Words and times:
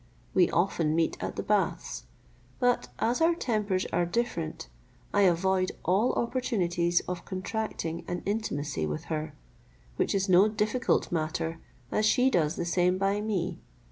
We 0.33 0.49
often 0.49 0.95
meet 0.95 1.15
at 1.21 1.35
the 1.35 1.43
baths, 1.43 2.05
but 2.59 2.87
as 2.97 3.21
our 3.21 3.35
tempers 3.35 3.85
are 3.93 4.03
different, 4.07 4.67
I 5.13 5.21
avoid 5.29 5.73
all 5.85 6.13
opportunities 6.13 7.01
of 7.01 7.23
contracting 7.23 8.03
an 8.07 8.23
intimacy 8.25 8.87
with 8.87 9.03
her, 9.13 9.35
which 9.97 10.15
is 10.15 10.27
no 10.27 10.47
difficult 10.47 11.11
matter, 11.11 11.59
as 11.91 12.07
she 12.07 12.31
does 12.31 12.55
the 12.55 12.65
same 12.65 12.97
by 12.97 13.21
me. 13.21 13.59